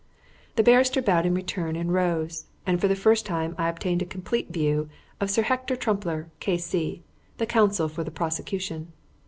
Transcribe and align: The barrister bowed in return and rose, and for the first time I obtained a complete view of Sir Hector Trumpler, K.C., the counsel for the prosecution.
The 0.55 0.63
barrister 0.63 0.99
bowed 0.99 1.27
in 1.27 1.35
return 1.35 1.75
and 1.75 1.93
rose, 1.93 2.47
and 2.65 2.81
for 2.81 2.87
the 2.87 2.95
first 2.95 3.23
time 3.23 3.53
I 3.59 3.69
obtained 3.69 4.01
a 4.01 4.05
complete 4.05 4.49
view 4.49 4.89
of 5.19 5.29
Sir 5.29 5.43
Hector 5.43 5.75
Trumpler, 5.75 6.31
K.C., 6.39 7.03
the 7.37 7.45
counsel 7.45 7.87
for 7.87 8.03
the 8.03 8.09
prosecution. 8.09 8.93